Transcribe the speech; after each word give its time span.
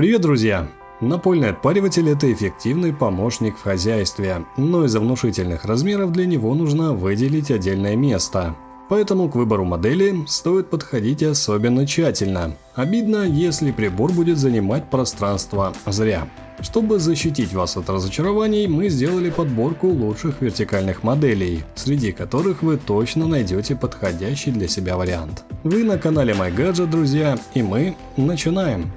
Привет, 0.00 0.22
друзья! 0.22 0.66
Напольный 1.02 1.50
отпариватель– 1.50 2.08
это 2.10 2.32
эффективный 2.32 2.90
помощник 2.90 3.58
в 3.58 3.62
хозяйстве, 3.62 4.46
но 4.56 4.86
из-за 4.86 4.98
внушительных 4.98 5.66
размеров 5.66 6.10
для 6.12 6.24
него 6.24 6.54
нужно 6.54 6.94
выделить 6.94 7.50
отдельное 7.50 7.96
место. 7.96 8.56
Поэтому 8.88 9.28
к 9.28 9.34
выбору 9.34 9.66
модели 9.66 10.24
стоит 10.26 10.70
подходить 10.70 11.22
особенно 11.22 11.86
тщательно. 11.86 12.56
Обидно, 12.74 13.24
если 13.26 13.72
прибор 13.72 14.10
будет 14.12 14.38
занимать 14.38 14.88
пространство 14.88 15.74
зря. 15.84 16.26
Чтобы 16.60 16.98
защитить 16.98 17.52
вас 17.52 17.76
от 17.76 17.90
разочарований, 17.90 18.68
мы 18.68 18.88
сделали 18.88 19.28
подборку 19.28 19.88
лучших 19.88 20.40
вертикальных 20.40 21.02
моделей, 21.02 21.62
среди 21.74 22.12
которых 22.12 22.62
вы 22.62 22.78
точно 22.78 23.26
найдете 23.26 23.76
подходящий 23.76 24.50
для 24.50 24.66
себя 24.66 24.96
вариант. 24.96 25.44
Вы 25.62 25.84
на 25.84 25.98
канале 25.98 26.32
MyGadget, 26.32 26.86
друзья, 26.86 27.38
и 27.52 27.62
мы 27.62 27.96
начинаем! 28.16 28.90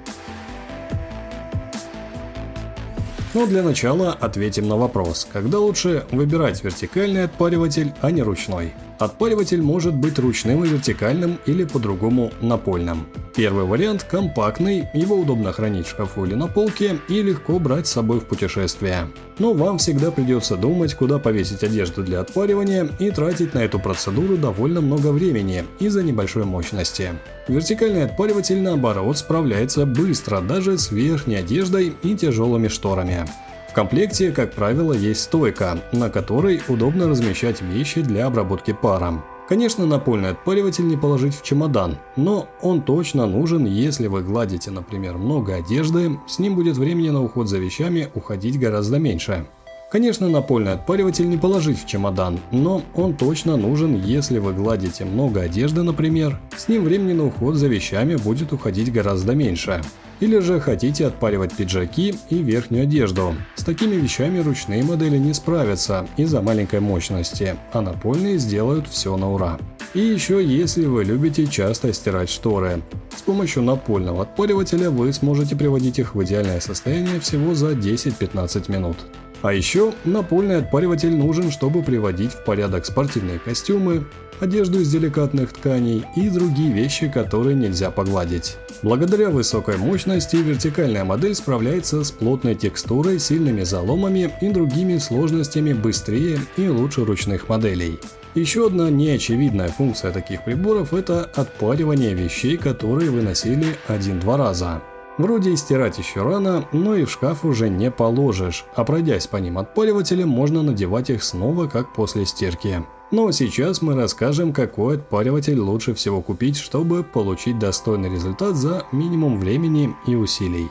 Но 3.34 3.46
для 3.46 3.64
начала 3.64 4.12
ответим 4.12 4.68
на 4.68 4.76
вопрос, 4.76 5.26
когда 5.32 5.58
лучше 5.58 6.04
выбирать 6.12 6.62
вертикальный 6.62 7.24
отпариватель, 7.24 7.92
а 8.00 8.12
не 8.12 8.22
ручной. 8.22 8.72
Отпариватель 8.98 9.60
может 9.60 9.94
быть 9.94 10.18
ручным 10.18 10.64
и 10.64 10.68
вертикальным 10.68 11.38
или 11.46 11.64
по-другому 11.64 12.32
напольным. 12.40 13.06
Первый 13.34 13.64
вариант 13.64 14.04
компактный, 14.04 14.86
его 14.94 15.16
удобно 15.16 15.52
хранить 15.52 15.86
в 15.86 15.90
шкафу 15.90 16.24
или 16.24 16.34
на 16.34 16.46
полке 16.46 17.00
и 17.08 17.20
легко 17.20 17.58
брать 17.58 17.88
с 17.88 17.92
собой 17.92 18.20
в 18.20 18.26
путешествие. 18.26 19.08
Но 19.40 19.52
вам 19.52 19.78
всегда 19.78 20.12
придется 20.12 20.56
думать, 20.56 20.94
куда 20.94 21.18
повесить 21.18 21.64
одежду 21.64 22.04
для 22.04 22.20
отпаривания 22.20 22.88
и 23.00 23.10
тратить 23.10 23.52
на 23.52 23.58
эту 23.58 23.80
процедуру 23.80 24.36
довольно 24.36 24.80
много 24.80 25.08
времени 25.08 25.64
из-за 25.80 26.04
небольшой 26.04 26.44
мощности. 26.44 27.10
Вертикальный 27.48 28.04
отпариватель 28.04 28.62
наоборот 28.62 29.18
справляется 29.18 29.84
быстро 29.84 30.40
даже 30.40 30.78
с 30.78 30.92
верхней 30.92 31.36
одеждой 31.36 31.94
и 32.04 32.14
тяжелыми 32.14 32.68
шторами. 32.68 33.26
Комплекте, 33.74 34.30
как 34.30 34.52
правило, 34.52 34.92
есть 34.92 35.22
стойка, 35.22 35.80
на 35.90 36.08
которой 36.08 36.62
удобно 36.68 37.08
размещать 37.08 37.60
вещи 37.60 38.02
для 38.02 38.26
обработки 38.26 38.72
паром. 38.72 39.24
Конечно, 39.48 39.84
напольный 39.84 40.30
отпариватель 40.30 40.86
не 40.86 40.96
положить 40.96 41.34
в 41.34 41.42
чемодан, 41.42 41.98
но 42.14 42.48
он 42.62 42.82
точно 42.82 43.26
нужен, 43.26 43.66
если 43.66 44.06
вы 44.06 44.22
гладите, 44.22 44.70
например, 44.70 45.18
много 45.18 45.56
одежды, 45.56 46.18
с 46.28 46.38
ним 46.38 46.54
будет 46.54 46.76
времени 46.76 47.10
на 47.10 47.22
уход 47.22 47.48
за 47.48 47.58
вещами 47.58 48.08
уходить 48.14 48.60
гораздо 48.60 49.00
меньше. 49.00 49.44
Конечно, 49.90 50.28
напольный 50.28 50.72
отпариватель 50.72 51.28
не 51.28 51.36
положить 51.36 51.82
в 51.82 51.86
чемодан, 51.86 52.38
но 52.52 52.82
он 52.94 53.14
точно 53.14 53.56
нужен, 53.56 54.00
если 54.00 54.38
вы 54.38 54.52
гладите 54.52 55.04
много 55.04 55.40
одежды, 55.40 55.82
например, 55.82 56.38
с 56.56 56.68
ним 56.68 56.84
времени 56.84 57.12
на 57.12 57.26
уход 57.26 57.56
за 57.56 57.66
вещами 57.66 58.14
будет 58.14 58.52
уходить 58.52 58.92
гораздо 58.92 59.34
меньше. 59.34 59.82
Или 60.20 60.38
же 60.38 60.60
хотите 60.60 61.06
отпаривать 61.06 61.54
пиджаки 61.54 62.14
и 62.30 62.36
верхнюю 62.42 62.84
одежду. 62.84 63.34
С 63.56 63.64
такими 63.64 63.94
вещами 63.94 64.38
ручные 64.38 64.82
модели 64.82 65.18
не 65.18 65.34
справятся 65.34 66.06
из-за 66.16 66.40
маленькой 66.40 66.80
мощности, 66.80 67.56
а 67.72 67.80
напольные 67.80 68.38
сделают 68.38 68.86
все 68.88 69.16
на 69.16 69.32
ура. 69.32 69.58
И 69.94 70.00
еще, 70.00 70.44
если 70.44 70.86
вы 70.86 71.04
любите 71.04 71.46
часто 71.46 71.92
стирать 71.92 72.28
шторы. 72.28 72.82
С 73.16 73.22
помощью 73.22 73.62
напольного 73.62 74.22
отпаривателя 74.22 74.90
вы 74.90 75.12
сможете 75.12 75.56
приводить 75.56 75.98
их 75.98 76.14
в 76.14 76.24
идеальное 76.24 76.60
состояние 76.60 77.20
всего 77.20 77.54
за 77.54 77.72
10-15 77.72 78.70
минут. 78.72 78.96
А 79.44 79.52
еще 79.52 79.92
напольный 80.06 80.56
отпариватель 80.56 81.14
нужен, 81.14 81.50
чтобы 81.50 81.82
приводить 81.82 82.32
в 82.32 82.44
порядок 82.44 82.86
спортивные 82.86 83.38
костюмы, 83.38 84.06
одежду 84.40 84.80
из 84.80 84.90
деликатных 84.90 85.52
тканей 85.52 86.02
и 86.16 86.30
другие 86.30 86.72
вещи, 86.72 87.10
которые 87.10 87.54
нельзя 87.54 87.90
погладить. 87.90 88.56
Благодаря 88.80 89.28
высокой 89.28 89.76
мощности 89.76 90.36
вертикальная 90.36 91.04
модель 91.04 91.34
справляется 91.34 92.02
с 92.04 92.10
плотной 92.10 92.54
текстурой, 92.54 93.18
сильными 93.18 93.64
заломами 93.64 94.32
и 94.40 94.48
другими 94.48 94.96
сложностями 94.96 95.74
быстрее 95.74 96.38
и 96.56 96.66
лучше 96.66 97.04
ручных 97.04 97.46
моделей. 97.50 97.98
Еще 98.34 98.68
одна 98.68 98.88
неочевидная 98.88 99.68
функция 99.68 100.10
таких 100.10 100.42
приборов– 100.46 100.92
это 100.94 101.30
отпаривание 101.34 102.14
вещей, 102.14 102.56
которые 102.56 103.10
вы 103.10 103.20
носили 103.20 103.76
один-два 103.88 104.38
раза. 104.38 104.80
Вроде 105.16 105.52
и 105.52 105.56
стирать 105.56 105.98
еще 105.98 106.22
рано, 106.22 106.66
но 106.72 106.96
и 106.96 107.04
в 107.04 107.10
шкаф 107.10 107.44
уже 107.44 107.68
не 107.68 107.90
положишь, 107.90 108.64
а 108.74 108.84
пройдясь 108.84 109.28
по 109.28 109.36
ним 109.36 109.58
отпаривателем, 109.58 110.28
можно 110.28 110.62
надевать 110.62 111.08
их 111.10 111.22
снова, 111.22 111.66
как 111.68 111.92
после 111.92 112.26
стирки. 112.26 112.84
Но 113.12 113.30
сейчас 113.30 113.80
мы 113.80 113.94
расскажем, 113.94 114.52
какой 114.52 114.96
отпариватель 114.96 115.60
лучше 115.60 115.94
всего 115.94 116.20
купить, 116.20 116.56
чтобы 116.56 117.04
получить 117.04 117.60
достойный 117.60 118.10
результат 118.10 118.56
за 118.56 118.86
минимум 118.90 119.38
времени 119.38 119.94
и 120.08 120.16
усилий. 120.16 120.68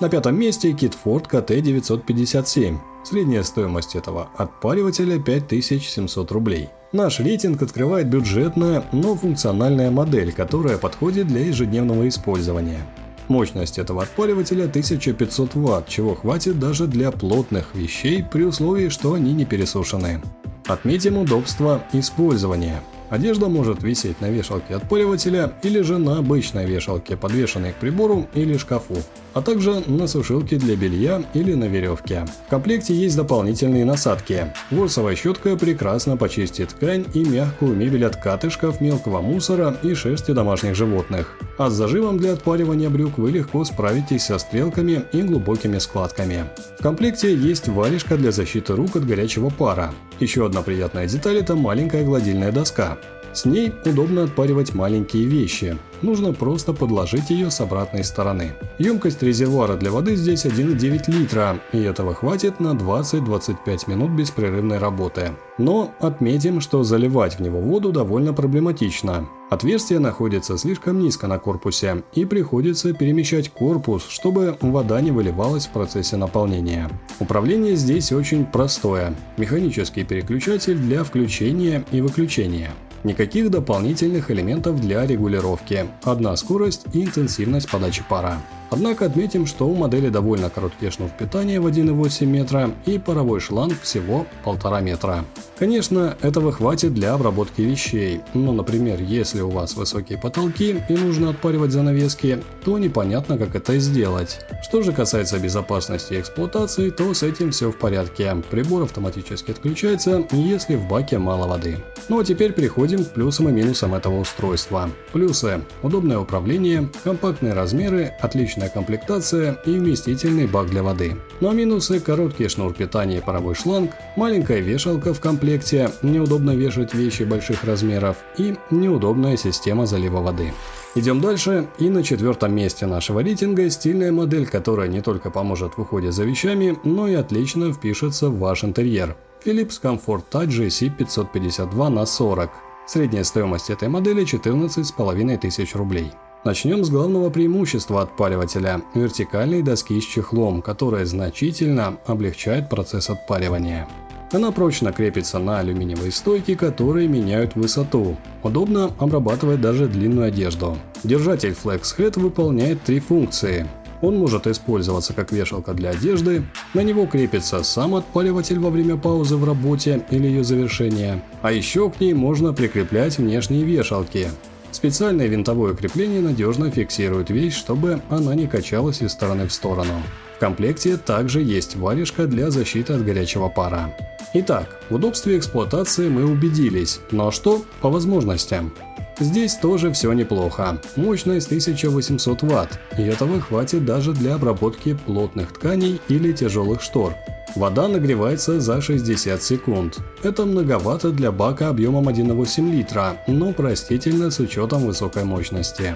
На 0.00 0.10
пятом 0.10 0.38
месте 0.38 0.72
Kitford 0.72 1.30
KT957. 1.30 2.76
Средняя 3.04 3.42
стоимость 3.42 3.96
этого 3.96 4.28
отпаривателя 4.36 5.18
5700 5.18 6.30
рублей. 6.32 6.68
Наш 6.92 7.20
рейтинг 7.20 7.62
открывает 7.62 8.08
бюджетная, 8.08 8.84
но 8.92 9.14
функциональная 9.14 9.90
модель, 9.90 10.32
которая 10.32 10.76
подходит 10.76 11.28
для 11.28 11.46
ежедневного 11.46 12.06
использования. 12.06 12.80
Мощность 13.28 13.78
этого 13.78 14.02
отпаривателя 14.02 14.64
1500 14.64 15.54
Вт, 15.54 15.88
чего 15.88 16.14
хватит 16.14 16.58
даже 16.58 16.86
для 16.86 17.10
плотных 17.10 17.74
вещей 17.74 18.22
при 18.22 18.44
условии, 18.44 18.88
что 18.88 19.14
они 19.14 19.32
не 19.32 19.44
пересушены. 19.44 20.22
Отметим 20.66 21.18
удобство 21.18 21.82
использования. 21.92 22.82
Одежда 23.08 23.48
может 23.48 23.82
висеть 23.82 24.20
на 24.20 24.30
вешалке 24.30 24.74
отпыливателя 24.74 25.52
или 25.62 25.80
же 25.82 25.98
на 25.98 26.18
обычной 26.18 26.66
вешалке, 26.66 27.16
подвешенной 27.16 27.72
к 27.72 27.76
прибору 27.76 28.26
или 28.34 28.56
шкафу, 28.56 28.96
а 29.32 29.42
также 29.42 29.82
на 29.86 30.08
сушилке 30.08 30.56
для 30.56 30.76
белья 30.76 31.22
или 31.34 31.54
на 31.54 31.64
веревке. 31.64 32.24
В 32.46 32.50
комплекте 32.50 32.94
есть 32.94 33.16
дополнительные 33.16 33.84
насадки. 33.84 34.52
Ворсовая 34.70 35.14
щетка 35.14 35.56
прекрасно 35.56 36.16
почистит 36.16 36.70
ткань 36.70 37.04
и 37.14 37.24
мягкую 37.24 37.76
мебель 37.76 38.06
от 38.06 38.16
катышков, 38.16 38.80
мелкого 38.80 39.20
мусора 39.20 39.76
и 39.82 39.94
шерсти 39.94 40.32
домашних 40.32 40.74
животных. 40.74 41.38
А 41.58 41.70
с 41.70 41.74
зажимом 41.74 42.18
для 42.18 42.32
отпаривания 42.32 42.90
брюк 42.90 43.18
вы 43.18 43.30
легко 43.30 43.64
справитесь 43.64 44.24
со 44.24 44.38
стрелками 44.38 45.04
и 45.12 45.22
глубокими 45.22 45.78
складками. 45.78 46.44
В 46.78 46.82
комплекте 46.82 47.34
есть 47.34 47.68
варежка 47.68 48.16
для 48.16 48.32
защиты 48.32 48.74
рук 48.74 48.96
от 48.96 49.06
горячего 49.06 49.50
пара. 49.50 49.94
Еще 50.18 50.46
одна 50.46 50.62
приятная 50.62 51.06
деталь– 51.06 51.36
это 51.38 51.54
маленькая 51.54 52.04
гладильная 52.04 52.52
доска. 52.52 52.95
С 53.36 53.44
ней 53.44 53.70
удобно 53.84 54.24
отпаривать 54.24 54.72
маленькие 54.72 55.26
вещи. 55.26 55.76
Нужно 56.00 56.32
просто 56.32 56.72
подложить 56.72 57.28
ее 57.28 57.50
с 57.50 57.60
обратной 57.60 58.02
стороны. 58.02 58.54
Емкость 58.78 59.22
резервуара 59.22 59.76
для 59.76 59.90
воды 59.90 60.16
здесь 60.16 60.46
1,9 60.46 61.10
литра, 61.12 61.58
и 61.74 61.78
этого 61.82 62.14
хватит 62.14 62.60
на 62.60 62.68
20-25 62.72 63.90
минут 63.90 64.12
беспрерывной 64.12 64.78
работы. 64.78 65.32
Но 65.58 65.92
отметим, 66.00 66.62
что 66.62 66.82
заливать 66.82 67.34
в 67.38 67.40
него 67.42 67.60
воду 67.60 67.92
довольно 67.92 68.32
проблематично. 68.32 69.28
Отверстие 69.50 69.98
находится 69.98 70.56
слишком 70.56 70.98
низко 70.98 71.26
на 71.26 71.38
корпусе, 71.38 72.04
и 72.14 72.24
приходится 72.24 72.94
перемещать 72.94 73.50
корпус, 73.50 74.06
чтобы 74.08 74.56
вода 74.62 74.98
не 75.02 75.10
выливалась 75.10 75.66
в 75.66 75.72
процессе 75.72 76.16
наполнения. 76.16 76.88
Управление 77.20 77.76
здесь 77.76 78.12
очень 78.12 78.46
простое. 78.46 79.14
Механический 79.36 80.04
переключатель 80.04 80.78
для 80.78 81.04
включения 81.04 81.84
и 81.92 82.00
выключения. 82.00 82.72
Никаких 83.06 83.52
дополнительных 83.52 84.32
элементов 84.32 84.80
для 84.80 85.06
регулировки. 85.06 85.86
Одна 86.02 86.34
скорость 86.34 86.86
и 86.92 87.04
интенсивность 87.04 87.70
подачи 87.70 88.02
пара. 88.08 88.42
Однако 88.70 89.06
отметим, 89.06 89.46
что 89.46 89.68
у 89.68 89.74
модели 89.74 90.08
довольно 90.08 90.50
короткий 90.50 90.90
шнур 90.90 91.10
питания 91.10 91.60
в 91.60 91.66
1,8 91.66 92.26
метра 92.26 92.70
и 92.84 92.98
паровой 92.98 93.40
шланг 93.40 93.80
всего 93.80 94.26
1,5 94.44 94.82
метра. 94.82 95.24
Конечно, 95.58 96.18
этого 96.20 96.52
хватит 96.52 96.92
для 96.92 97.14
обработки 97.14 97.62
вещей, 97.62 98.20
но, 98.34 98.52
например, 98.52 99.00
если 99.00 99.40
у 99.40 99.48
вас 99.48 99.74
высокие 99.74 100.18
потолки 100.18 100.82
и 100.88 100.92
нужно 100.92 101.30
отпаривать 101.30 101.72
занавески, 101.72 102.42
то 102.62 102.78
непонятно, 102.78 103.38
как 103.38 103.54
это 103.54 103.78
сделать. 103.78 104.40
Что 104.62 104.82
же 104.82 104.92
касается 104.92 105.38
безопасности 105.38 106.12
и 106.12 106.20
эксплуатации, 106.20 106.90
то 106.90 107.14
с 107.14 107.22
этим 107.22 107.52
все 107.52 107.72
в 107.72 107.78
порядке. 107.78 108.36
Прибор 108.50 108.82
автоматически 108.82 109.52
отключается, 109.52 110.26
если 110.30 110.76
в 110.76 110.86
баке 110.88 111.16
мало 111.16 111.46
воды. 111.46 111.78
Ну 112.08 112.20
а 112.20 112.24
теперь 112.24 112.52
переходим 112.52 113.04
к 113.04 113.12
плюсам 113.12 113.48
и 113.48 113.52
минусам 113.52 113.94
этого 113.94 114.20
устройства. 114.20 114.90
Плюсы. 115.12 115.62
Удобное 115.82 116.18
управление, 116.18 116.90
компактные 117.02 117.54
размеры, 117.54 118.12
отличная 118.56 118.68
комплектация 118.68 119.58
и 119.66 119.78
вместительный 119.78 120.46
бак 120.46 120.70
для 120.70 120.82
воды. 120.82 121.16
А 121.40 121.52
минусы– 121.52 122.00
короткий 122.06 122.48
шнур 122.48 122.72
питания 122.72 123.18
и 123.18 123.20
паровой 123.20 123.54
шланг, 123.54 123.90
маленькая 124.16 124.60
вешалка 124.60 125.12
в 125.12 125.20
комплекте, 125.20 125.90
неудобно 126.02 126.56
вешать 126.56 126.94
вещи 126.94 127.24
больших 127.24 127.64
размеров 127.64 128.16
и 128.38 128.54
неудобная 128.70 129.36
система 129.36 129.86
залива 129.86 130.20
воды. 130.20 130.52
Идем 130.94 131.20
дальше, 131.20 131.66
и 131.78 131.90
на 131.90 132.02
четвертом 132.02 132.54
месте 132.54 132.86
нашего 132.86 133.20
рейтинга 133.20 133.68
стильная 133.70 134.12
модель, 134.12 134.46
которая 134.46 134.88
не 134.88 135.02
только 135.02 135.30
поможет 135.30 135.76
в 135.76 135.82
уходе 135.82 136.10
за 136.10 136.24
вещами, 136.24 136.78
но 136.84 137.08
и 137.08 137.14
отлично 137.14 137.72
впишется 137.72 138.30
в 138.30 138.38
ваш 138.38 138.64
интерьер. 138.64 139.14
Philips 139.44 139.80
Comfort 139.82 140.24
Touch 140.32 140.48
GC552 140.48 141.88
на 141.88 142.06
40. 142.06 142.50
Средняя 142.86 143.24
стоимость 143.24 143.70
этой 143.70 143.88
модели 143.88 144.24
14 144.24 144.86
с 144.86 144.92
половиной 144.92 145.36
тысяч 145.36 145.74
рублей. 145.74 146.12
Начнем 146.46 146.84
с 146.84 146.90
главного 146.90 147.28
преимущества 147.28 148.02
отпаривателя– 148.02 148.80
вертикальной 148.94 149.62
доски 149.62 150.00
с 150.00 150.04
чехлом, 150.04 150.62
которая 150.62 151.04
значительно 151.04 151.96
облегчает 152.06 152.68
процесс 152.68 153.10
отпаривания. 153.10 153.88
Она 154.30 154.52
прочно 154.52 154.92
крепится 154.92 155.40
на 155.40 155.58
алюминиевые 155.58 156.12
стойки, 156.12 156.54
которые 156.54 157.08
меняют 157.08 157.56
высоту. 157.56 158.16
Удобно 158.44 158.92
обрабатывать 159.00 159.60
даже 159.60 159.88
длинную 159.88 160.28
одежду. 160.28 160.76
Держатель 161.02 161.50
Flex 161.50 161.82
Head 161.98 162.20
выполняет 162.20 162.80
три 162.80 163.00
функции. 163.00 163.66
Он 164.00 164.16
может 164.16 164.46
использоваться 164.46 165.14
как 165.14 165.32
вешалка 165.32 165.74
для 165.74 165.90
одежды, 165.90 166.44
на 166.74 166.84
него 166.84 167.06
крепится 167.06 167.64
сам 167.64 167.96
отпариватель 167.96 168.60
во 168.60 168.70
время 168.70 168.96
паузы 168.96 169.36
в 169.36 169.44
работе 169.44 170.06
или 170.12 170.28
ее 170.28 170.44
завершения, 170.44 171.24
а 171.42 171.50
еще 171.50 171.90
к 171.90 171.98
ней 171.98 172.14
можно 172.14 172.52
прикреплять 172.52 173.18
внешние 173.18 173.64
вешалки. 173.64 174.28
Специальное 174.72 175.26
винтовое 175.26 175.74
крепление 175.74 176.20
надежно 176.20 176.70
фиксирует 176.70 177.30
вещь, 177.30 177.56
чтобы 177.56 178.02
она 178.10 178.34
не 178.34 178.46
качалась 178.46 179.02
из 179.02 179.12
стороны 179.12 179.46
в 179.46 179.52
сторону. 179.52 180.02
В 180.36 180.38
комплекте 180.38 180.96
также 180.96 181.42
есть 181.42 181.76
варежка 181.76 182.26
для 182.26 182.50
защиты 182.50 182.92
от 182.92 183.04
горячего 183.04 183.48
пара. 183.48 183.94
Итак, 184.34 184.80
в 184.90 184.96
удобстве 184.96 185.38
эксплуатации 185.38 186.10
мы 186.10 186.26
убедились, 186.26 187.00
но 187.10 187.30
что 187.30 187.64
по 187.80 187.88
возможностям? 187.88 188.72
Здесь 189.18 189.54
тоже 189.54 189.90
все 189.92 190.12
неплохо. 190.12 190.78
Мощность 190.96 191.46
1800 191.46 192.42
Вт, 192.42 192.78
и 192.98 193.02
этого 193.02 193.40
хватит 193.40 193.86
даже 193.86 194.12
для 194.12 194.34
обработки 194.34 194.92
плотных 195.06 195.54
тканей 195.54 196.02
или 196.08 196.32
тяжелых 196.32 196.82
штор. 196.82 197.14
Вода 197.56 197.88
нагревается 197.88 198.60
за 198.60 198.82
60 198.82 199.42
секунд. 199.42 199.98
Это 200.22 200.44
многовато 200.44 201.10
для 201.10 201.32
бака 201.32 201.70
объемом 201.70 202.06
1,8 202.06 202.70
литра, 202.70 203.16
но 203.26 203.54
простительно 203.54 204.30
с 204.30 204.38
учетом 204.40 204.84
высокой 204.86 205.24
мощности. 205.24 205.94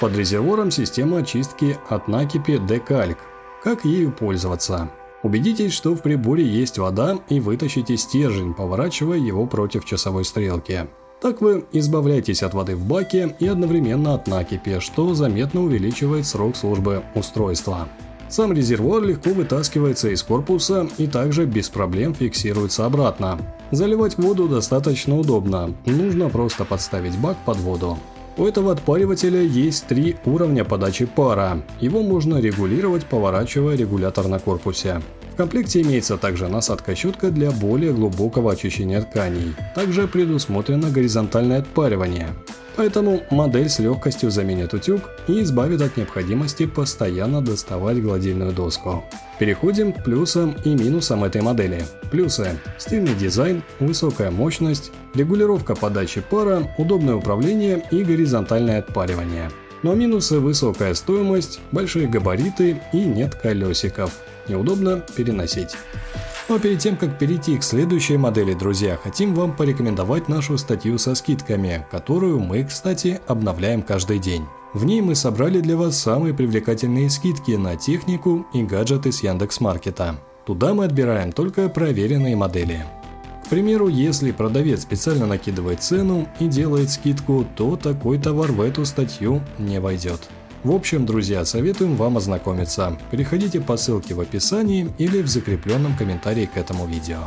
Под 0.00 0.16
резервуаром 0.16 0.70
система 0.70 1.18
очистки 1.18 1.76
от 1.88 2.06
накипи 2.06 2.58
Декальк. 2.58 3.18
Как 3.64 3.84
ею 3.84 4.12
пользоваться? 4.12 4.88
Убедитесь, 5.24 5.72
что 5.72 5.96
в 5.96 6.00
приборе 6.00 6.44
есть 6.44 6.78
вода 6.78 7.18
и 7.28 7.40
вытащите 7.40 7.96
стержень, 7.96 8.54
поворачивая 8.54 9.18
его 9.18 9.46
против 9.46 9.84
часовой 9.84 10.24
стрелки. 10.24 10.86
Так 11.20 11.40
вы 11.40 11.64
избавляетесь 11.72 12.44
от 12.44 12.54
воды 12.54 12.76
в 12.76 12.86
баке 12.86 13.34
и 13.40 13.48
одновременно 13.48 14.14
от 14.14 14.28
накипи, 14.28 14.78
что 14.78 15.12
заметно 15.14 15.64
увеличивает 15.64 16.24
срок 16.24 16.56
службы 16.56 17.02
устройства. 17.16 17.88
Сам 18.30 18.52
резервуар 18.52 19.02
легко 19.02 19.30
вытаскивается 19.30 20.08
из 20.08 20.22
корпуса 20.22 20.88
и 20.98 21.08
также 21.08 21.46
без 21.46 21.68
проблем 21.68 22.14
фиксируется 22.14 22.86
обратно. 22.86 23.38
Заливать 23.72 24.18
воду 24.18 24.48
достаточно 24.48 25.18
удобно, 25.18 25.74
нужно 25.84 26.28
просто 26.28 26.64
подставить 26.64 27.18
бак 27.18 27.36
под 27.44 27.56
воду. 27.58 27.98
У 28.36 28.44
этого 28.46 28.72
отпаривателя 28.72 29.42
есть 29.42 29.86
три 29.88 30.16
уровня 30.24 30.64
подачи 30.64 31.06
пара. 31.06 31.60
Его 31.80 32.02
можно 32.02 32.40
регулировать, 32.40 33.04
поворачивая 33.04 33.76
регулятор 33.76 34.28
на 34.28 34.38
корпусе. 34.38 35.02
В 35.32 35.36
комплекте 35.36 35.80
имеется 35.82 36.16
также 36.16 36.48
насадка-щетка 36.48 37.30
для 37.30 37.50
более 37.50 37.92
глубокого 37.92 38.52
очищения 38.52 39.00
тканей. 39.00 39.54
Также 39.74 40.06
предусмотрено 40.06 40.90
горизонтальное 40.90 41.60
отпаривание. 41.60 42.28
Поэтому 42.76 43.22
модель 43.30 43.68
с 43.68 43.78
легкостью 43.78 44.30
заменит 44.30 44.72
утюг 44.72 45.02
и 45.28 45.42
избавит 45.42 45.82
от 45.82 45.96
необходимости 45.96 46.66
постоянно 46.66 47.42
доставать 47.42 48.02
гладильную 48.02 48.52
доску. 48.52 49.04
Переходим 49.38 49.92
к 49.92 50.04
плюсам 50.04 50.56
и 50.64 50.70
минусам 50.70 51.24
этой 51.24 51.42
модели. 51.42 51.84
Плюсы– 52.10 52.58
стильный 52.78 53.14
дизайн, 53.14 53.62
высокая 53.80 54.30
мощность, 54.30 54.92
регулировка 55.14 55.74
подачи 55.74 56.22
пара, 56.22 56.70
удобное 56.78 57.14
управление 57.14 57.84
и 57.90 58.02
горизонтальное 58.04 58.78
отпаривание. 58.78 59.50
Но 59.82 59.94
минусы– 59.94 60.38
высокая 60.40 60.94
стоимость, 60.94 61.60
большие 61.72 62.06
габариты 62.06 62.80
и 62.92 62.98
нет 62.98 63.34
колесиков. 63.34 64.12
Неудобно 64.48 65.04
переносить. 65.16 65.74
Но 66.48 66.58
перед 66.58 66.80
тем, 66.80 66.96
как 66.96 67.18
перейти 67.18 67.56
к 67.56 67.62
следующей 67.62 68.16
модели, 68.16 68.54
друзья, 68.54 68.98
хотим 69.00 69.34
вам 69.34 69.56
порекомендовать 69.56 70.28
нашу 70.28 70.58
статью 70.58 70.98
со 70.98 71.14
скидками, 71.14 71.86
которую 71.90 72.40
мы, 72.40 72.64
кстати, 72.64 73.20
обновляем 73.28 73.82
каждый 73.82 74.18
день. 74.18 74.44
В 74.74 74.84
ней 74.84 75.00
мы 75.00 75.14
собрали 75.14 75.60
для 75.60 75.76
вас 75.76 75.96
самые 75.96 76.34
привлекательные 76.34 77.08
скидки 77.08 77.52
на 77.52 77.76
технику 77.76 78.46
и 78.52 78.62
гаджеты 78.62 79.12
с 79.12 79.22
Яндекс.Маркета. 79.22 80.16
Туда 80.44 80.74
мы 80.74 80.84
отбираем 80.84 81.32
только 81.32 81.68
проверенные 81.68 82.36
модели. 82.36 82.84
Примеру, 83.50 83.88
если 83.88 84.30
продавец 84.30 84.82
специально 84.82 85.26
накидывает 85.26 85.82
цену 85.82 86.28
и 86.38 86.46
делает 86.46 86.88
скидку, 86.88 87.44
то 87.56 87.76
такой 87.76 88.16
товар 88.16 88.52
в 88.52 88.60
эту 88.60 88.84
статью 88.86 89.42
не 89.58 89.80
войдет. 89.80 90.20
В 90.62 90.72
общем, 90.72 91.04
друзья, 91.04 91.44
советуем 91.44 91.96
вам 91.96 92.16
ознакомиться. 92.16 92.96
Переходите 93.10 93.60
по 93.60 93.76
ссылке 93.76 94.14
в 94.14 94.20
описании 94.20 94.92
или 94.98 95.20
в 95.20 95.26
закрепленном 95.26 95.96
комментарии 95.96 96.46
к 96.46 96.56
этому 96.56 96.86
видео. 96.86 97.24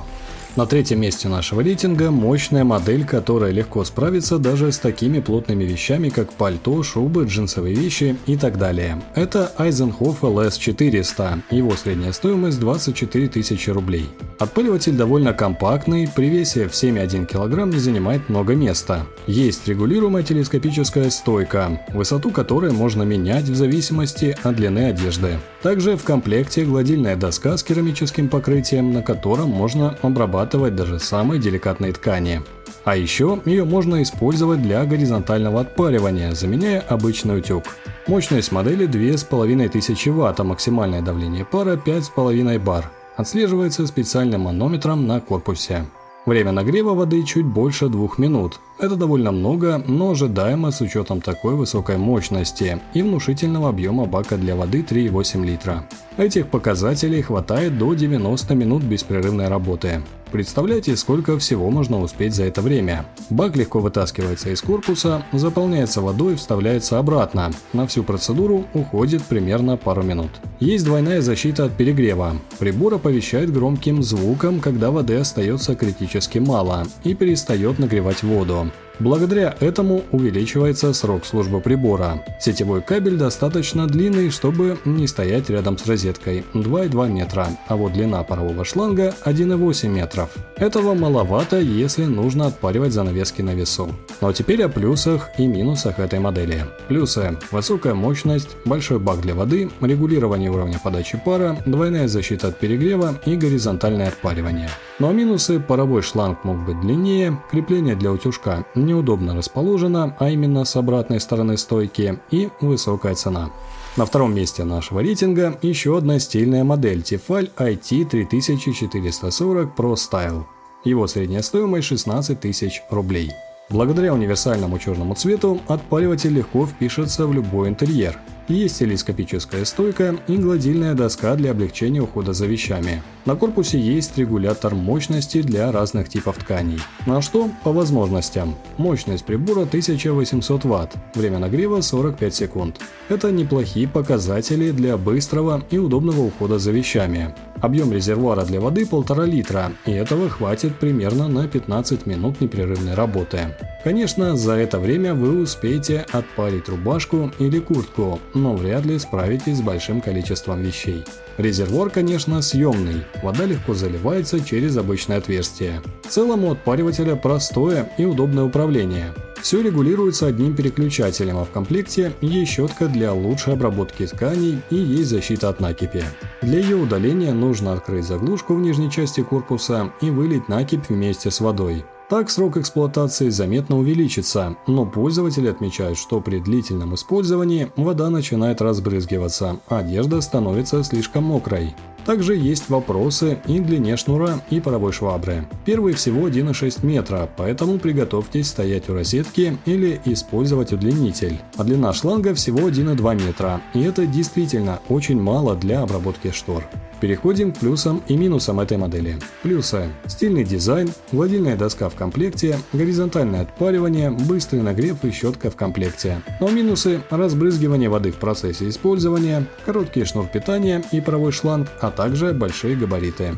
На 0.56 0.68
третьем 0.68 1.02
месте 1.02 1.28
нашего 1.30 1.62
рейтинга 1.62 2.12
мощная 2.12 2.64
модель, 2.64 3.06
которая 3.06 3.52
легко 3.52 3.84
справится 3.84 4.38
даже 4.38 4.72
с 4.72 4.78
такими 4.78 5.20
плотными 5.20 5.64
вещами, 5.64 6.10
как 6.10 6.32
пальто, 6.32 6.84
шубы, 6.84 7.24
джинсовые 7.24 7.74
вещи 7.74 8.16
и 8.28 8.38
так 8.38 8.60
далее. 8.60 9.02
Это 9.16 9.52
Eisenhof 9.58 10.20
LS400, 10.22 11.42
его 11.50 11.76
средняя 11.76 12.12
стоимость 12.12 12.60
24 12.60 13.30
тысячи 13.30 13.72
рублей. 13.72 14.08
Отпыливатель 14.38 14.96
довольно 14.96 15.34
компактный, 15.34 16.08
при 16.08 16.30
весе 16.30 16.68
в 16.68 16.74
7,1 16.74 17.26
кг 17.26 17.74
не 17.74 17.80
занимает 17.80 18.30
много 18.30 18.54
места. 18.54 19.08
Есть 19.26 19.68
регулируемая 19.68 20.22
телескопическая 20.22 21.10
стойка, 21.10 21.82
высоту 21.96 22.30
которой 22.30 22.72
можно 22.72 23.02
менять 23.02 23.46
в 23.46 23.56
зависимости 23.56 24.38
от 24.44 24.56
длины 24.58 24.90
одежды. 24.90 25.40
Также 25.64 25.98
в 25.98 26.04
комплекте 26.04 26.66
гладильная 26.66 27.16
доска 27.16 27.58
с 27.58 27.64
керамическим 27.64 28.30
покрытием, 28.30 28.92
на 28.92 29.02
котором 29.02 29.50
можно 29.50 29.98
обрабатывать 30.02 30.43
обрабатывать 30.44 30.76
даже 30.76 31.00
самые 31.00 31.40
деликатные 31.40 31.94
ткани. 31.94 32.42
А 32.86 32.98
еще 32.98 33.40
ее 33.46 33.64
можно 33.64 34.02
использовать 34.02 34.62
для 34.62 34.84
горизонтального 34.84 35.62
отпаривания, 35.62 36.34
заменяя 36.34 36.82
обычный 36.82 37.38
утюг. 37.38 37.64
Мощность 38.08 38.52
модели 38.52 38.86
2500 38.86 40.14
Вт, 40.14 40.40
а 40.40 40.44
максимальное 40.44 41.02
давление 41.02 41.46
пара 41.46 41.78
5,5 41.78 42.60
бар. 42.60 42.92
Отслеживается 43.16 43.88
специальным 43.88 44.42
манометром 44.42 45.08
на 45.08 45.22
корпусе. 45.22 45.86
Время 46.26 46.52
нагрева 46.52 46.94
воды 46.94 47.24
чуть 47.24 47.46
больше 47.46 47.90
двух 47.90 48.18
минут. 48.18 48.60
Это 48.80 48.96
довольно 48.96 49.32
много, 49.32 49.84
но 49.88 50.12
ожидаемо 50.12 50.72
с 50.72 50.82
учетом 50.82 51.22
такой 51.22 51.56
высокой 51.56 51.98
мощности 51.98 52.80
и 52.94 53.02
внушительного 53.02 53.70
объема 53.70 54.06
бака 54.06 54.38
для 54.38 54.56
воды 54.56 54.86
3,8 54.90 55.46
литра. 55.46 55.86
Этих 56.18 56.48
показателей 56.48 57.22
хватает 57.22 57.78
до 57.78 57.94
90 57.94 58.56
минут 58.56 58.84
беспрерывной 58.84 59.48
работы. 59.50 60.02
Представляете, 60.34 60.96
сколько 60.98 61.38
всего 61.38 61.70
можно 61.70 62.02
успеть 62.02 62.34
за 62.34 62.46
это 62.46 62.64
время. 62.64 63.06
Бак 63.30 63.56
легко 63.56 63.80
вытаскивается 63.80 64.50
из 64.50 64.64
корпуса, 64.64 65.24
заполняется 65.32 66.02
водой 66.02 66.34
и 66.34 66.36
вставляется 66.36 66.98
обратно. 66.98 67.52
На 67.72 67.86
всю 67.86 68.02
процедуру 68.02 68.66
уходит 68.74 69.22
примерно 69.22 69.78
пару 69.78 70.02
минут. 70.02 70.32
Есть 70.60 70.86
двойная 70.86 71.22
защита 71.22 71.66
от 71.66 71.78
перегрева. 71.78 72.36
Прибор 72.58 72.96
оповещает 72.96 73.54
громким 73.54 74.02
звуком, 74.02 74.60
когда 74.60 74.90
воды 74.90 75.18
остается 75.18 75.76
критически 75.76 76.40
мало 76.40 76.88
и 77.04 77.14
перестает 77.14 77.78
нагревать 77.78 78.24
воду. 78.24 78.72
Благодаря 79.00 79.56
этому 79.60 80.04
увеличивается 80.12 80.94
срок 80.94 81.26
службы 81.26 81.62
прибора. 81.62 82.24
Сетевой 82.40 82.82
кабель 82.82 83.18
достаточно 83.18 83.88
длинный, 83.88 84.30
чтобы 84.30 84.78
не 84.86 85.08
стоять 85.08 85.50
рядом 85.50 85.78
с 85.78 85.86
розеткой 85.88 86.46
2,2 86.54 87.10
метра, 87.10 87.48
а 87.68 87.76
вот 87.76 87.94
длина 87.94 88.24
парового 88.24 88.64
шланга 88.66 89.14
1,8 89.26 89.88
метров. 89.88 90.30
Этого 90.58 90.94
маловато, 90.94 91.60
если 91.60 92.06
нужно 92.06 92.48
отпаривать 92.48 92.94
занавески 92.94 93.42
на 93.42 93.56
весу. 93.56 93.90
Но 94.22 94.32
теперь 94.32 94.64
о 94.64 94.70
плюсах 94.70 95.30
и 95.38 95.48
минусах 95.48 96.00
этой 96.00 96.20
модели. 96.20 96.66
Плюсы– 96.88 97.38
высокая 97.52 97.96
мощность, 97.96 98.56
большой 98.64 99.00
бак 99.00 99.22
для 99.22 99.34
воды, 99.34 99.72
регулирование 99.82 100.52
уровня 100.52 100.80
подачи 100.82 101.20
пара, 101.24 101.58
двойная 101.66 102.08
защита 102.08 102.50
от 102.50 102.60
перегрева 102.60 103.20
и 103.26 103.36
горизонтальное 103.36 104.10
отпаривание. 104.10 104.70
Но 105.00 105.12
минусы– 105.12 105.60
паровой 105.68 106.04
шланг 106.04 106.44
мог 106.44 106.64
быть 106.66 106.80
длиннее, 106.82 107.42
крепление 107.50 107.96
для 107.96 108.12
утюжка 108.12 108.66
неудобно 108.86 109.36
расположено, 109.36 110.16
а 110.20 110.30
именно 110.30 110.66
с 110.66 110.76
обратной 110.76 111.20
стороны 111.20 111.58
стойки, 111.58 112.20
и 112.32 112.50
высокая 112.62 113.16
цена. 113.16 113.52
На 113.96 114.06
втором 114.06 114.34
месте 114.34 114.64
нашего 114.64 115.02
рейтинга 115.02 115.58
еще 115.62 115.98
одна 115.98 116.20
стильная 116.20 116.64
модель 116.64 117.00
Tefal 117.00 117.52
IT 117.58 118.06
3440 118.06 119.78
Pro 119.78 119.94
Style. 119.94 120.46
Его 120.84 121.08
средняя 121.08 121.42
стоимость 121.42 121.88
16 121.88 122.40
тысяч 122.40 122.82
рублей. 122.90 123.32
Благодаря 123.70 124.14
универсальному 124.14 124.78
черному 124.80 125.16
цвету 125.16 125.60
отпариватель 125.68 126.34
легко 126.34 126.66
впишется 126.66 127.26
в 127.26 127.34
любой 127.34 127.70
интерьер. 127.70 128.20
Есть 128.50 128.80
телескопическая 128.80 129.64
стойка 129.64 130.18
и 130.28 130.38
гладильная 130.38 130.96
доска 130.96 131.36
для 131.36 131.52
облегчения 131.52 132.02
ухода 132.02 132.34
за 132.34 132.46
вещами. 132.46 133.02
На 133.26 133.36
корпусе 133.36 133.80
есть 133.80 134.18
регулятор 134.18 134.76
мощности 134.76 135.42
для 135.42 135.72
разных 135.72 136.10
типов 136.10 136.38
тканей. 136.38 136.80
На 137.06 137.22
что? 137.22 137.50
По 137.64 137.72
возможностям. 137.72 138.56
Мощность 138.78 139.24
прибора 139.24 139.62
1800 139.62 140.66
Вт, 140.66 140.92
время 141.16 141.40
нагрева 141.40 141.80
45 141.80 142.36
секунд. 142.36 142.82
Это 143.08 143.32
неплохие 143.32 143.88
показатели 143.88 144.72
для 144.72 144.98
быстрого 144.98 145.64
и 145.72 145.78
удобного 145.78 146.22
ухода 146.22 146.60
за 146.60 146.72
вещами. 146.72 147.34
Объем 147.62 147.94
резервуара 147.94 148.44
для 148.44 148.60
воды 148.60 148.84
1,5 148.84 149.26
литра, 149.26 149.72
и 149.86 149.92
этого 149.92 150.28
хватит 150.30 150.76
примерно 150.80 151.30
на 151.30 151.48
15 151.48 152.06
минут 152.06 152.42
непрерывной 152.42 152.94
работы. 152.94 153.56
Конечно, 153.86 154.36
за 154.36 154.54
это 154.54 154.80
время 154.80 155.14
вы 155.14 155.42
успеете 155.42 156.06
отпарить 156.12 156.68
рубашку 156.68 157.32
или 157.40 157.60
куртку, 157.60 158.20
но 158.34 158.56
вряд 158.56 158.86
ли 158.86 159.00
справитесь 159.00 159.58
с 159.58 159.62
большим 159.62 160.02
количеством 160.02 160.62
вещей. 160.62 161.04
Резервуар, 161.38 161.90
конечно, 161.90 162.42
съемный, 162.42 163.04
вода 163.22 163.46
легко 163.46 163.74
заливается 163.74 164.40
через 164.40 164.78
обычное 164.78 165.18
отверстие. 165.18 165.82
В 166.04 166.08
целом 166.08 166.44
у 166.44 166.52
отпаривателя 166.52 167.16
простое 167.16 167.92
и 167.98 168.06
удобное 168.06 168.44
управление. 168.44 169.14
Все 169.42 169.62
регулируется 169.62 170.28
одним 170.28 170.56
переключателем, 170.56 171.38
а 171.38 171.44
в 171.44 171.50
комплекте 171.50 172.14
есть 172.22 172.54
щетка 172.54 172.88
для 172.88 173.12
лучшей 173.12 173.54
обработки 173.54 174.06
тканей 174.08 174.62
и 174.70 174.76
есть 174.76 175.10
защита 175.10 175.50
от 175.50 175.60
накипи. 175.60 176.04
Для 176.42 176.60
ее 176.60 176.78
удаления 176.78 177.34
нужно 177.34 177.74
открыть 177.74 178.06
заглушку 178.06 178.54
в 178.54 178.62
нижней 178.62 178.90
части 178.90 179.22
корпуса 179.22 179.92
и 180.00 180.10
вылить 180.10 180.48
накипь 180.48 180.88
вместе 180.88 181.30
с 181.30 181.42
водой. 181.42 181.84
Так 182.14 182.30
срок 182.30 182.58
эксплуатации 182.58 183.30
заметно 183.30 183.80
увеличится, 183.80 184.56
но 184.68 184.86
пользователи 184.86 185.48
отмечают, 185.48 185.98
что 185.98 186.22
при 186.22 186.38
длительном 186.38 186.94
использовании 186.94 187.72
вода 187.76 188.12
начинает 188.12 188.62
разбрызгиваться, 188.62 189.58
а 189.68 189.80
одежда 189.80 190.22
становится 190.22 190.84
слишком 190.84 191.24
мокрой. 191.24 191.74
Также 192.06 192.36
есть 192.36 192.70
вопросы 192.70 193.40
и 193.48 193.60
длине 193.60 193.98
шнура 193.98 194.44
и 194.52 194.60
паровой 194.60 194.92
швабры. 194.92 195.48
Первый 195.66 195.94
всего 195.94 196.30
1,6 196.30 196.86
метра, 196.86 197.28
поэтому 197.36 197.80
приготовьтесь 197.80 198.48
стоять 198.48 198.90
у 198.90 198.94
розетки 198.94 199.58
или 199.66 200.00
использовать 200.06 200.72
удлинитель. 200.72 201.40
А 201.58 201.64
длина 201.64 201.94
шланга 201.94 202.36
всего 202.36 202.70
1,2 202.70 203.26
метра, 203.26 203.60
и 203.74 203.82
это 203.82 204.06
действительно 204.06 204.82
очень 204.88 205.20
мало 205.20 205.56
для 205.56 205.82
обработки 205.82 206.30
штор. 206.30 206.64
Переходим 207.04 207.52
к 207.52 207.60
плюсам 207.60 208.02
и 208.08 208.16
минусам 208.16 208.62
этой 208.62 208.78
модели. 208.78 209.18
Плюсы. 209.42 209.90
Стильный 210.08 210.46
дизайн, 210.46 210.90
гладильная 211.12 211.58
доска 211.58 211.90
в 211.90 211.96
комплекте, 211.96 212.58
горизонтальное 212.72 213.42
отпаривание, 213.42 214.10
быстрый 214.10 214.62
нагрев 214.62 215.04
и 215.04 215.12
щетка 215.12 215.52
в 215.52 215.58
комплекте. 215.58 216.22
Но 216.40 216.50
минусы– 216.50 217.02
разбрызгивание 217.10 217.90
воды 217.90 218.14
в 218.14 218.16
процессе 218.16 218.70
использования, 218.70 219.46
короткий 219.66 220.06
шнур 220.06 220.28
питания 220.28 220.82
и 220.94 221.02
паровой 221.02 221.34
шланг, 221.34 221.68
а 221.82 221.92
также 221.92 222.32
большие 222.32 222.78
габариты. 222.78 223.34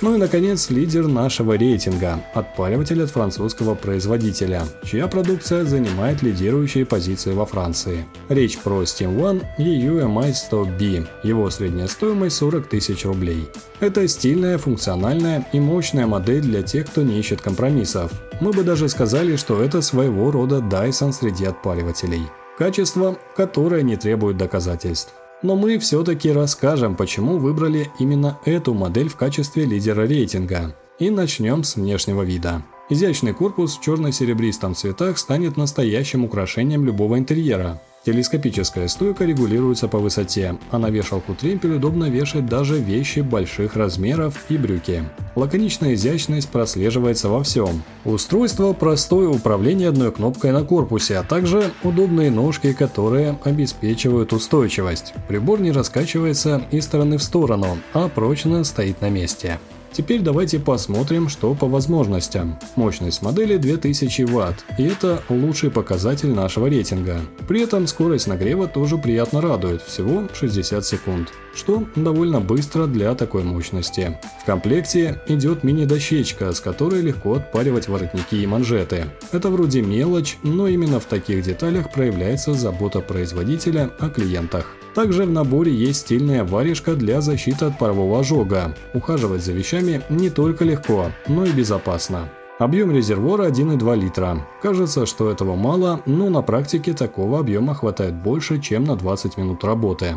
Ну 0.00 0.14
и, 0.14 0.18
наконец, 0.18 0.70
лидер 0.70 1.06
нашего 1.08 1.54
рейтинга– 1.54 2.22
отпариватель 2.34 3.02
от 3.02 3.10
французского 3.10 3.74
производителя, 3.74 4.62
чья 4.84 5.06
продукция 5.08 5.64
занимает 5.64 6.22
лидирующие 6.22 6.84
позиции 6.84 7.32
во 7.32 7.46
Франции. 7.46 8.04
Речь 8.28 8.58
про 8.58 8.82
Steam 8.82 9.16
One 9.16 9.42
EUMI 9.58 10.34
100B, 10.50 11.06
его 11.22 11.48
средняя 11.48 11.86
стоимость 11.86 12.36
40 12.36 12.66
тысяч 12.68 13.04
рублей. 13.04 13.48
Это 13.80 14.06
стильная, 14.08 14.58
функциональная 14.58 15.46
и 15.52 15.60
мощная 15.60 16.06
модель 16.06 16.42
для 16.42 16.62
тех, 16.62 16.86
кто 16.86 17.02
не 17.02 17.18
ищет 17.18 17.40
компромиссов. 17.40 18.12
Мы 18.40 18.52
бы 18.52 18.62
даже 18.62 18.88
сказали, 18.88 19.36
что 19.36 19.62
это 19.62 19.80
своего 19.80 20.30
рода 20.30 20.58
Dyson 20.58 21.12
среди 21.12 21.44
отпаривателей. 21.44 22.22
Качество, 22.58 23.16
которое 23.36 23.82
не 23.82 23.96
требует 23.96 24.36
доказательств. 24.36 25.12
Но 25.44 25.56
мы 25.56 25.78
все-таки 25.78 26.32
расскажем, 26.32 26.96
почему 26.96 27.36
выбрали 27.36 27.90
именно 27.98 28.38
эту 28.46 28.72
модель 28.72 29.10
в 29.10 29.16
качестве 29.16 29.66
лидера 29.66 30.06
рейтинга. 30.06 30.74
И 30.98 31.10
начнем 31.10 31.64
с 31.64 31.76
внешнего 31.76 32.22
вида. 32.22 32.62
Изящный 32.88 33.34
корпус 33.34 33.76
в 33.76 33.82
черно-серебристом 33.82 34.74
цветах 34.74 35.18
станет 35.18 35.58
настоящим 35.58 36.24
украшением 36.24 36.86
любого 36.86 37.18
интерьера. 37.18 37.82
Телескопическая 38.04 38.86
стойка 38.88 39.24
регулируется 39.24 39.88
по 39.88 39.98
высоте, 39.98 40.56
а 40.70 40.78
на 40.78 40.90
вешалку 40.90 41.34
тремпель 41.34 41.76
удобно 41.76 42.10
вешать 42.10 42.44
даже 42.44 42.78
вещи 42.78 43.20
больших 43.20 43.76
размеров 43.76 44.44
и 44.50 44.58
брюки. 44.58 45.04
Лаконичная 45.36 45.94
изящность 45.94 46.50
прослеживается 46.50 47.30
во 47.30 47.42
всем. 47.42 47.82
Устройство– 48.04 48.72
простое 48.74 49.28
управление 49.28 49.88
одной 49.88 50.12
кнопкой 50.12 50.52
на 50.52 50.64
корпусе, 50.64 51.16
а 51.16 51.22
также 51.22 51.72
удобные 51.82 52.30
ножки, 52.30 52.74
которые 52.74 53.38
обеспечивают 53.42 54.34
устойчивость. 54.34 55.14
Прибор 55.26 55.60
не 55.60 55.72
раскачивается 55.72 56.62
из 56.70 56.84
стороны 56.84 57.16
в 57.16 57.22
сторону, 57.22 57.78
а 57.94 58.08
прочно 58.08 58.64
стоит 58.64 59.00
на 59.00 59.08
месте. 59.08 59.58
Теперь 59.94 60.22
давайте 60.22 60.58
посмотрим, 60.58 61.28
что 61.28 61.54
по 61.54 61.68
возможностям. 61.68 62.58
Мощность 62.74 63.22
модели 63.22 63.56
2000 63.56 64.24
Вт, 64.24 64.64
и 64.76 64.82
это 64.82 65.22
лучший 65.28 65.70
показатель 65.70 66.30
нашего 66.30 66.66
рейтинга. 66.66 67.20
При 67.46 67.62
этом 67.62 67.86
скорость 67.86 68.26
нагрева 68.26 68.66
тоже 68.66 68.98
приятно 68.98 69.40
радует, 69.40 69.82
всего 69.82 70.24
60 70.34 70.84
секунд, 70.84 71.32
что 71.54 71.84
довольно 71.96 72.40
быстро 72.40 72.86
для 72.86 73.14
такой 73.14 73.44
мощности. 73.44 74.18
В 74.42 74.44
комплекте 74.44 75.20
идет 75.28 75.64
мини-дощечка, 75.64 76.52
с 76.52 76.60
которой 76.60 77.00
легко 77.00 77.34
отпаривать 77.34 77.88
воротники 77.88 78.36
и 78.36 78.46
манжеты. 78.46 79.06
Это 79.32 79.50
вроде 79.50 79.82
мелочь, 79.82 80.38
но 80.42 80.68
именно 80.68 81.00
в 81.00 81.06
таких 81.06 81.42
деталях 81.42 81.92
проявляется 81.92 82.54
забота 82.54 83.00
производителя 83.00 83.90
о 83.98 84.08
клиентах. 84.08 84.74
Также 84.94 85.24
в 85.24 85.30
наборе 85.30 85.72
есть 85.72 86.00
стильная 86.00 86.44
варежка 86.44 86.94
для 86.94 87.20
защиты 87.20 87.64
от 87.64 87.78
парового 87.78 88.20
ожога. 88.20 88.76
Ухаживать 88.92 89.44
за 89.44 89.52
вещами 89.52 90.02
не 90.08 90.30
только 90.30 90.64
легко, 90.64 91.10
но 91.26 91.44
и 91.44 91.50
безопасно. 91.50 92.28
Объем 92.60 92.92
резервуара 92.92 93.50
1,2 93.50 93.96
литра. 93.96 94.46
Кажется, 94.62 95.06
что 95.06 95.28
этого 95.28 95.56
мало, 95.56 96.00
но 96.06 96.30
на 96.30 96.40
практике 96.40 96.92
такого 96.92 97.40
объема 97.40 97.74
хватает 97.74 98.14
больше, 98.14 98.60
чем 98.60 98.84
на 98.84 98.94
20 98.94 99.36
минут 99.36 99.64
работы. 99.64 100.14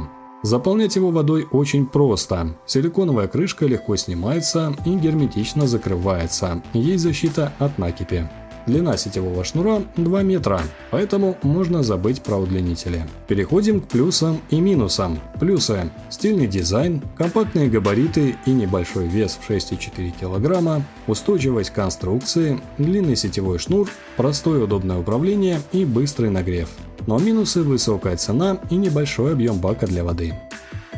Заполнять 0.47 0.95
его 0.95 1.11
водой 1.11 1.45
очень 1.51 1.85
просто. 1.85 2.55
Силиконовая 2.65 3.27
крышка 3.27 3.65
легко 3.65 3.97
снимается 3.97 4.73
и 4.85 4.95
герметично 4.95 5.67
закрывается. 5.67 6.61
Есть 6.71 7.03
защита 7.03 7.51
от 7.59 7.77
накипи. 7.77 8.29
Длина 8.67 8.97
сетевого 8.97 9.45
шнура 9.45 9.81
2 9.95 10.23
метра, 10.23 10.59
поэтому 10.91 11.37
можно 11.41 11.83
забыть 11.83 12.21
про 12.21 12.35
удлинители. 12.35 13.05
Переходим 13.29 13.79
к 13.79 13.87
плюсам 13.87 14.41
и 14.49 14.59
минусам. 14.59 15.19
Плюсы. 15.39 15.89
Стильный 16.09 16.47
дизайн, 16.47 17.01
компактные 17.17 17.69
габариты 17.69 18.35
и 18.45 18.51
небольшой 18.51 19.07
вес 19.07 19.39
в 19.41 19.49
6,4 19.49 20.11
кг, 20.19 20.83
устойчивость 21.07 21.69
конструкции, 21.69 22.59
длинный 22.77 23.15
сетевой 23.15 23.57
шнур, 23.57 23.89
простое 24.17 24.65
удобное 24.65 24.97
управление 24.97 25.61
и 25.71 25.85
быстрый 25.85 26.29
нагрев. 26.29 26.67
Но 27.07 27.19
минусы– 27.19 27.61
высокая 27.63 28.17
цена 28.17 28.57
и 28.69 28.75
небольшой 28.75 29.31
объем 29.31 29.59
бака 29.61 29.87
для 29.87 30.03
воды. 30.03 30.33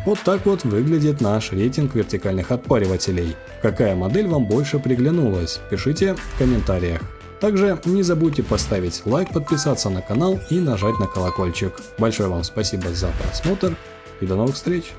Вот 0.08 0.18
так 0.26 0.48
вот 0.48 0.64
выглядит 0.64 1.22
наш 1.22 1.52
рейтинг 1.52 1.94
вертикальных 1.94 2.50
отпаривателей. 2.52 3.36
Какая 3.62 3.96
модель 3.96 4.28
вам 4.28 4.48
больше 4.48 4.80
приглянулась? 4.80 5.60
Пишите 5.70 6.16
в 6.16 6.40
комментариях. 6.40 7.19
Также 7.40 7.80
не 7.86 8.04
забудьте 8.04 8.44
поставить 8.44 9.02
лайк, 9.06 9.30
подписаться 9.32 9.90
на 9.90 10.02
канал 10.02 10.40
и 10.50 10.60
нажать 10.60 11.00
на 11.00 11.08
колокольчик. 11.08 11.74
Большое 11.98 12.30
вам 12.30 12.44
спасибо 12.44 12.94
за 12.94 13.10
просмотр 13.22 13.76
и 14.20 14.26
до 14.26 14.36
новых 14.36 14.56
встреч! 14.56 14.94